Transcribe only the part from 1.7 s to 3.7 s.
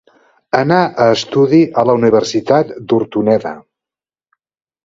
a la Universitat d'Hortoneda.